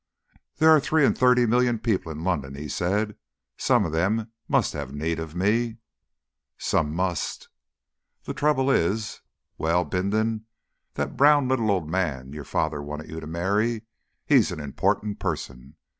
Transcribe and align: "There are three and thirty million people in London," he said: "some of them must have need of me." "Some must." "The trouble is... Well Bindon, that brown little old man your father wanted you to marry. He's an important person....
"There 0.57 0.71
are 0.71 0.79
three 0.79 1.05
and 1.05 1.15
thirty 1.15 1.45
million 1.45 1.77
people 1.77 2.11
in 2.11 2.23
London," 2.23 2.55
he 2.55 2.67
said: 2.67 3.15
"some 3.55 3.85
of 3.85 3.91
them 3.91 4.31
must 4.47 4.73
have 4.73 4.91
need 4.91 5.19
of 5.19 5.35
me." 5.35 5.77
"Some 6.57 6.95
must." 6.95 7.49
"The 8.23 8.33
trouble 8.33 8.71
is... 8.71 9.21
Well 9.59 9.85
Bindon, 9.85 10.47
that 10.95 11.17
brown 11.17 11.47
little 11.47 11.69
old 11.69 11.87
man 11.87 12.33
your 12.33 12.45
father 12.45 12.81
wanted 12.81 13.11
you 13.11 13.19
to 13.19 13.27
marry. 13.27 13.83
He's 14.25 14.51
an 14.51 14.59
important 14.59 15.19
person.... 15.19 15.75